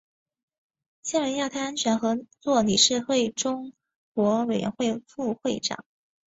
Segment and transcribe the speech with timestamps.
[1.03, 3.71] 现为亚太安全合作理事会中
[4.15, 5.85] 国委员会副会长。